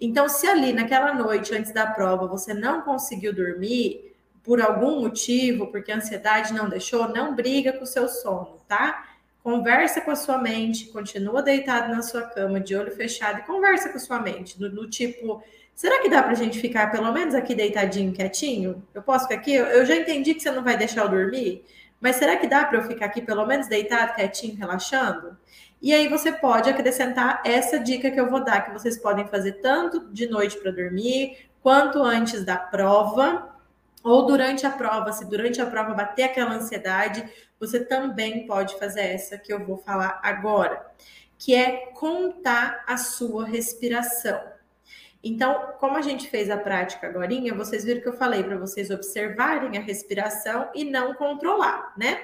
Então, 0.00 0.30
se 0.30 0.46
ali 0.46 0.72
naquela 0.72 1.12
noite 1.12 1.54
antes 1.54 1.74
da 1.74 1.86
prova 1.86 2.26
você 2.26 2.54
não 2.54 2.80
conseguiu 2.80 3.34
dormir 3.34 4.14
por 4.42 4.62
algum 4.62 5.02
motivo, 5.02 5.66
porque 5.66 5.92
a 5.92 5.96
ansiedade 5.96 6.54
não 6.54 6.70
deixou, 6.70 7.06
não 7.06 7.34
briga 7.34 7.74
com 7.74 7.84
o 7.84 7.86
seu 7.86 8.08
sono, 8.08 8.62
tá? 8.66 9.10
Conversa 9.44 10.00
com 10.00 10.10
a 10.10 10.16
sua 10.16 10.38
mente, 10.38 10.86
continua 10.86 11.42
deitado 11.42 11.94
na 11.94 12.00
sua 12.00 12.22
cama, 12.22 12.58
de 12.58 12.74
olho 12.74 12.92
fechado, 12.92 13.40
e 13.40 13.42
conversa 13.42 13.90
com 13.90 13.98
a 13.98 14.00
sua 14.00 14.20
mente, 14.20 14.58
no, 14.58 14.70
no 14.70 14.88
tipo, 14.88 15.42
será 15.74 16.00
que 16.00 16.08
dá 16.08 16.22
pra 16.22 16.32
gente 16.32 16.58
ficar 16.58 16.90
pelo 16.90 17.12
menos 17.12 17.34
aqui 17.34 17.54
deitadinho, 17.54 18.14
quietinho? 18.14 18.82
Eu 18.94 19.02
posso 19.02 19.28
ficar 19.28 19.38
aqui? 19.38 19.52
Eu 19.52 19.84
já 19.84 19.94
entendi 19.96 20.32
que 20.32 20.40
você 20.40 20.50
não 20.50 20.64
vai 20.64 20.78
deixar 20.78 21.02
eu 21.02 21.10
dormir, 21.10 21.62
mas 22.02 22.16
será 22.16 22.36
que 22.36 22.48
dá 22.48 22.64
para 22.64 22.78
eu 22.78 22.82
ficar 22.82 23.06
aqui 23.06 23.22
pelo 23.22 23.46
menos 23.46 23.68
deitado, 23.68 24.14
quietinho, 24.14 24.56
relaxando? 24.56 25.38
E 25.80 25.94
aí 25.94 26.08
você 26.08 26.32
pode 26.32 26.68
acrescentar 26.68 27.40
essa 27.44 27.78
dica 27.78 28.10
que 28.10 28.18
eu 28.18 28.28
vou 28.28 28.44
dar, 28.44 28.62
que 28.62 28.72
vocês 28.72 28.98
podem 28.98 29.26
fazer 29.28 29.52
tanto 29.60 30.12
de 30.12 30.26
noite 30.26 30.58
para 30.58 30.72
dormir, 30.72 31.48
quanto 31.62 32.02
antes 32.02 32.44
da 32.44 32.56
prova, 32.56 33.56
ou 34.02 34.26
durante 34.26 34.66
a 34.66 34.70
prova. 34.70 35.12
Se 35.12 35.24
durante 35.24 35.62
a 35.62 35.66
prova 35.66 35.94
bater 35.94 36.24
aquela 36.24 36.54
ansiedade, 36.54 37.24
você 37.60 37.78
também 37.78 38.48
pode 38.48 38.76
fazer 38.80 39.02
essa 39.02 39.38
que 39.38 39.52
eu 39.52 39.64
vou 39.64 39.78
falar 39.78 40.18
agora, 40.24 40.84
que 41.38 41.54
é 41.54 41.86
contar 41.94 42.82
a 42.84 42.96
sua 42.96 43.46
respiração. 43.46 44.51
Então, 45.24 45.74
como 45.78 45.96
a 45.96 46.02
gente 46.02 46.28
fez 46.28 46.50
a 46.50 46.56
prática 46.56 47.06
agora, 47.06 47.28
vocês 47.54 47.84
viram 47.84 48.00
que 48.00 48.08
eu 48.08 48.16
falei 48.16 48.42
para 48.42 48.56
vocês 48.56 48.90
observarem 48.90 49.78
a 49.78 49.80
respiração 49.80 50.68
e 50.74 50.84
não 50.84 51.14
controlar, 51.14 51.92
né? 51.96 52.20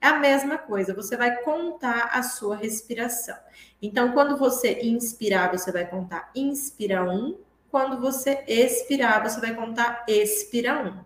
É 0.00 0.06
a 0.06 0.18
mesma 0.18 0.56
coisa, 0.56 0.94
você 0.94 1.16
vai 1.16 1.42
contar 1.42 2.10
a 2.12 2.22
sua 2.22 2.56
respiração. 2.56 3.36
Então, 3.82 4.12
quando 4.12 4.36
você 4.36 4.80
inspirar, 4.82 5.50
você 5.50 5.70
vai 5.70 5.84
contar 5.86 6.30
inspira 6.34 7.04
um. 7.04 7.36
Quando 7.70 8.00
você 8.00 8.44
expirar, 8.46 9.22
você 9.22 9.40
vai 9.40 9.54
contar 9.54 10.04
expira 10.08 10.78
um. 10.82 11.04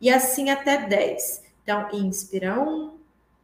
E 0.00 0.08
assim 0.10 0.50
até 0.50 0.86
10. 0.86 1.42
Então, 1.62 1.88
inspira 1.92 2.60
um, 2.60 2.98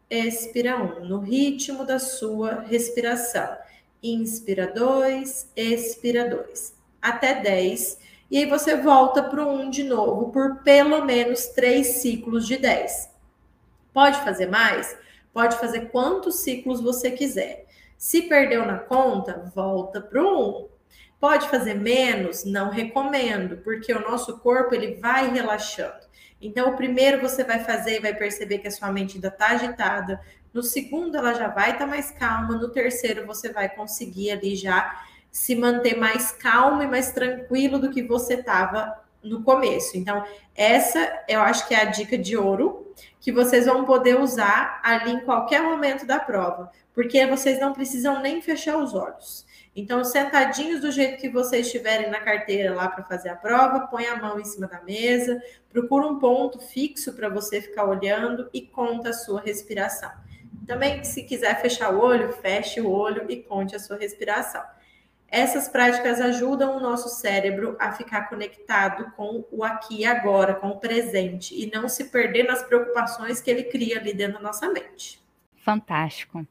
expira 0.08 0.76
um, 0.76 1.04
no 1.06 1.20
ritmo 1.20 1.84
da 1.84 1.98
sua 1.98 2.60
respiração. 2.60 3.56
Inspira 4.02 4.66
dois, 4.66 5.50
expira 5.56 6.28
dois. 6.28 6.76
Até 7.00 7.40
10. 7.40 7.98
E 8.30 8.38
aí 8.38 8.46
você 8.46 8.76
volta 8.76 9.22
para 9.22 9.44
o 9.44 9.60
1 9.60 9.70
de 9.70 9.84
novo 9.84 10.32
por 10.32 10.62
pelo 10.62 11.04
menos 11.04 11.46
três 11.46 11.86
ciclos 11.98 12.46
de 12.46 12.56
10. 12.56 13.10
Pode 13.92 14.18
fazer 14.20 14.46
mais? 14.46 14.96
Pode 15.32 15.56
fazer 15.58 15.90
quantos 15.90 16.40
ciclos 16.40 16.80
você 16.80 17.10
quiser. 17.10 17.66
Se 17.96 18.22
perdeu 18.22 18.66
na 18.66 18.78
conta, 18.78 19.50
volta 19.54 20.00
para 20.00 20.22
o 20.22 20.64
1. 20.64 20.68
Pode 21.20 21.48
fazer 21.48 21.74
menos? 21.74 22.44
Não 22.44 22.70
recomendo, 22.70 23.58
porque 23.58 23.92
o 23.92 24.00
nosso 24.00 24.38
corpo 24.38 24.74
ele 24.74 24.96
vai 24.96 25.30
relaxando. 25.30 26.06
Então, 26.40 26.70
o 26.70 26.76
primeiro 26.76 27.20
você 27.20 27.42
vai 27.42 27.64
fazer 27.64 27.96
e 27.96 28.00
vai 28.00 28.14
perceber 28.14 28.58
que 28.58 28.68
a 28.68 28.70
sua 28.70 28.92
mente 28.92 29.16
ainda 29.16 29.28
está 29.28 29.48
agitada. 29.48 30.20
No 30.52 30.62
segundo, 30.62 31.16
ela 31.16 31.32
já 31.32 31.48
vai 31.48 31.70
estar 31.70 31.84
tá 31.84 31.86
mais 31.86 32.10
calma. 32.10 32.56
No 32.56 32.68
terceiro, 32.68 33.26
você 33.26 33.50
vai 33.50 33.68
conseguir 33.68 34.32
ali 34.32 34.54
já 34.54 35.02
se 35.36 35.54
manter 35.54 35.98
mais 35.98 36.32
calmo 36.32 36.82
e 36.82 36.86
mais 36.86 37.12
tranquilo 37.12 37.78
do 37.78 37.90
que 37.90 38.02
você 38.02 38.36
estava 38.36 38.98
no 39.22 39.42
começo. 39.42 39.98
Então, 39.98 40.24
essa 40.54 41.24
eu 41.28 41.42
acho 41.42 41.68
que 41.68 41.74
é 41.74 41.82
a 41.82 41.84
dica 41.84 42.16
de 42.16 42.38
ouro 42.38 42.90
que 43.20 43.30
vocês 43.30 43.66
vão 43.66 43.84
poder 43.84 44.18
usar 44.18 44.80
ali 44.82 45.12
em 45.12 45.20
qualquer 45.20 45.60
momento 45.62 46.06
da 46.06 46.18
prova, 46.18 46.72
porque 46.94 47.26
vocês 47.26 47.60
não 47.60 47.74
precisam 47.74 48.22
nem 48.22 48.40
fechar 48.40 48.78
os 48.78 48.94
olhos. 48.94 49.44
Então, 49.76 50.02
sentadinhos 50.02 50.80
do 50.80 50.90
jeito 50.90 51.20
que 51.20 51.28
vocês 51.28 51.66
estiverem 51.66 52.08
na 52.08 52.20
carteira 52.20 52.74
lá 52.74 52.88
para 52.88 53.04
fazer 53.04 53.28
a 53.28 53.36
prova, 53.36 53.88
põe 53.88 54.06
a 54.06 54.16
mão 54.16 54.40
em 54.40 54.44
cima 54.44 54.66
da 54.66 54.80
mesa, 54.80 55.38
procura 55.68 56.06
um 56.06 56.18
ponto 56.18 56.58
fixo 56.60 57.12
para 57.12 57.28
você 57.28 57.60
ficar 57.60 57.84
olhando 57.84 58.48
e 58.54 58.62
conta 58.62 59.10
a 59.10 59.12
sua 59.12 59.42
respiração. 59.42 60.10
Também, 60.66 61.04
se 61.04 61.24
quiser 61.24 61.60
fechar 61.60 61.92
o 61.92 62.00
olho, 62.00 62.32
feche 62.32 62.80
o 62.80 62.90
olho 62.90 63.30
e 63.30 63.36
conte 63.36 63.76
a 63.76 63.78
sua 63.78 63.98
respiração. 63.98 64.62
Essas 65.36 65.68
práticas 65.68 66.20
ajudam 66.20 66.76
o 66.76 66.80
nosso 66.80 67.08
cérebro 67.08 67.76
a 67.78 67.92
ficar 67.92 68.28
conectado 68.28 69.12
com 69.12 69.44
o 69.50 69.62
aqui 69.62 70.00
e 70.00 70.04
agora, 70.06 70.54
com 70.54 70.68
o 70.68 70.80
presente, 70.80 71.54
e 71.54 71.70
não 71.70 71.88
se 71.88 72.04
perder 72.04 72.44
nas 72.44 72.62
preocupações 72.62 73.40
que 73.40 73.50
ele 73.50 73.64
cria 73.64 73.98
ali 73.98 74.14
dentro 74.14 74.38
da 74.38 74.42
nossa 74.42 74.68
mente. 74.70 75.22
Fantástico. 75.56 76.46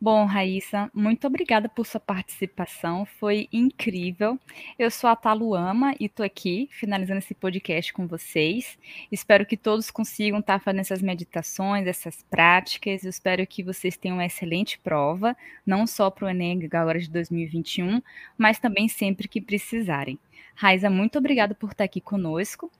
Bom, 0.00 0.26
Raíssa, 0.26 0.88
muito 0.94 1.26
obrigada 1.26 1.68
por 1.68 1.84
sua 1.84 1.98
participação, 1.98 3.04
foi 3.04 3.48
incrível. 3.52 4.38
Eu 4.78 4.92
sou 4.92 5.10
a 5.10 5.16
Taluama 5.16 5.92
e 5.98 6.04
estou 6.04 6.24
aqui 6.24 6.68
finalizando 6.70 7.18
esse 7.18 7.34
podcast 7.34 7.92
com 7.92 8.06
vocês. 8.06 8.78
Espero 9.10 9.44
que 9.44 9.56
todos 9.56 9.90
consigam 9.90 10.38
estar 10.38 10.60
fazendo 10.60 10.82
essas 10.82 11.02
meditações, 11.02 11.84
essas 11.84 12.22
práticas. 12.30 13.02
Eu 13.02 13.10
espero 13.10 13.44
que 13.44 13.64
vocês 13.64 13.96
tenham 13.96 14.18
uma 14.18 14.26
excelente 14.26 14.78
prova, 14.78 15.36
não 15.66 15.84
só 15.84 16.10
para 16.10 16.26
o 16.26 16.28
Enem 16.28 16.64
agora 16.72 17.00
de 17.00 17.10
2021, 17.10 18.00
mas 18.38 18.60
também 18.60 18.86
sempre 18.86 19.26
que 19.26 19.40
precisarem. 19.40 20.16
Raíssa, 20.54 20.88
muito 20.88 21.18
obrigada 21.18 21.56
por 21.56 21.72
estar 21.72 21.82
aqui 21.82 22.00
conosco 22.00 22.70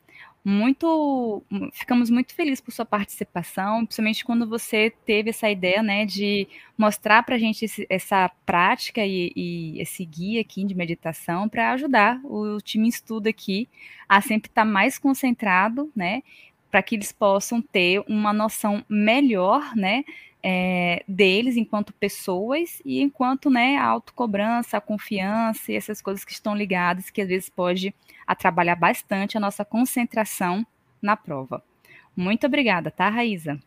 muito, 0.48 1.42
ficamos 1.74 2.08
muito 2.08 2.34
felizes 2.34 2.60
por 2.60 2.72
sua 2.72 2.86
participação, 2.86 3.84
principalmente 3.84 4.24
quando 4.24 4.48
você 4.48 4.90
teve 5.04 5.28
essa 5.28 5.50
ideia, 5.50 5.82
né, 5.82 6.06
de 6.06 6.48
mostrar 6.76 7.22
para 7.22 7.34
a 7.34 7.38
gente 7.38 7.66
esse, 7.66 7.86
essa 7.90 8.30
prática 8.46 9.04
e, 9.04 9.30
e, 9.36 9.78
esse 9.78 10.02
guia 10.06 10.40
aqui 10.40 10.64
de 10.64 10.74
meditação 10.74 11.50
para 11.50 11.72
ajudar 11.72 12.18
o 12.24 12.58
time 12.62 12.88
estudo 12.88 13.28
aqui 13.28 13.68
a 14.08 14.22
sempre 14.22 14.48
estar 14.48 14.62
tá 14.62 14.64
mais 14.64 14.98
concentrado, 14.98 15.92
né, 15.94 16.22
para 16.70 16.82
que 16.82 16.94
eles 16.94 17.12
possam 17.12 17.60
ter 17.60 18.02
uma 18.08 18.32
noção 18.32 18.82
melhor, 18.88 19.76
né, 19.76 20.02
é, 20.42 21.02
deles 21.06 21.56
enquanto 21.56 21.92
pessoas 21.92 22.80
e 22.84 23.00
enquanto, 23.00 23.50
né, 23.50 23.76
a 23.76 23.84
autocobrança, 23.84 24.76
a 24.76 24.80
confiança 24.80 25.72
e 25.72 25.76
essas 25.76 26.00
coisas 26.00 26.24
que 26.24 26.32
estão 26.32 26.54
ligadas, 26.54 27.10
que 27.10 27.20
às 27.20 27.28
vezes 27.28 27.48
pode 27.48 27.94
atrapalhar 28.26 28.76
bastante 28.76 29.36
a 29.36 29.40
nossa 29.40 29.64
concentração 29.64 30.66
na 31.02 31.16
prova. 31.16 31.62
Muito 32.16 32.46
obrigada, 32.46 32.90
tá, 32.90 33.08
Raíza? 33.08 33.58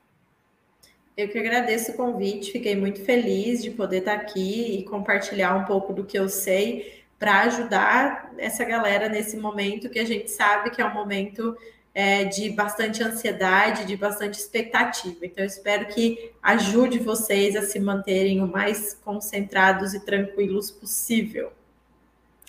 Eu 1.15 1.29
que 1.29 1.37
agradeço 1.37 1.91
o 1.91 1.95
convite, 1.97 2.51
fiquei 2.51 2.75
muito 2.75 3.03
feliz 3.03 3.61
de 3.61 3.71
poder 3.71 3.99
estar 3.99 4.13
aqui 4.13 4.77
e 4.79 4.83
compartilhar 4.83 5.55
um 5.55 5.65
pouco 5.65 5.93
do 5.93 6.05
que 6.05 6.17
eu 6.17 6.29
sei 6.29 7.03
para 7.19 7.41
ajudar 7.41 8.33
essa 8.37 8.65
galera 8.65 9.07
nesse 9.07 9.37
momento 9.37 9.89
que 9.89 9.99
a 9.99 10.05
gente 10.05 10.31
sabe 10.31 10.71
que 10.71 10.81
é 10.81 10.85
um 10.85 10.93
momento 10.93 11.55
é, 11.93 12.25
de 12.25 12.49
bastante 12.49 13.03
ansiedade, 13.03 13.85
de 13.85 13.95
bastante 13.95 14.35
expectativa. 14.35 15.25
Então, 15.25 15.43
espero 15.43 15.87
que 15.87 16.31
ajude 16.41 16.99
vocês 16.99 17.55
a 17.55 17.61
se 17.61 17.79
manterem 17.79 18.41
o 18.41 18.47
mais 18.47 18.93
concentrados 18.93 19.93
e 19.93 19.99
tranquilos 19.99 20.71
possível. 20.71 21.51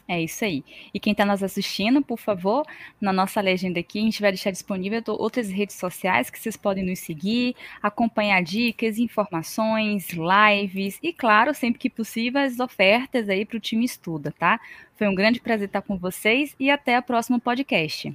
É 0.09 0.21
isso 0.21 0.45
aí. 0.45 0.65
E 0.93 1.01
quem 1.01 1.13
está 1.13 1.25
nos 1.25 1.43
assistindo, 1.43 2.03
por 2.03 2.19
favor, 2.19 2.67
na 3.01 3.13
nossa 3.13 3.41
legenda 3.41 3.81
aqui, 3.81 3.99
a 3.99 4.03
gente 4.03 4.21
vai 4.21 4.33
deixar 4.33 4.51
disponível 4.51 5.01
outras 5.09 5.49
redes 5.49 5.77
sociais 5.77 6.29
que 6.29 6.39
vocês 6.39 6.57
podem 6.57 6.85
nos 6.85 6.99
seguir, 6.99 7.55
acompanhar 7.81 8.43
dicas, 8.43 8.99
informações, 8.99 10.09
lives 10.11 10.99
e, 11.03 11.13
claro, 11.13 11.55
sempre 11.55 11.79
que 11.79 11.89
possível, 11.89 12.43
as 12.43 12.59
ofertas 12.59 13.29
aí 13.29 13.45
para 13.45 13.57
o 13.57 13.61
time 13.61 13.85
estuda, 13.85 14.35
tá? 14.39 14.61
Foi 14.97 15.09
um 15.09 15.15
grande 15.15 15.41
prazer 15.41 15.69
estar 15.69 15.83
com 15.83 15.97
vocês 15.97 16.55
e 16.59 16.71
até 16.71 16.99
o 16.99 17.03
próximo 17.03 17.41
podcast. 17.41 18.15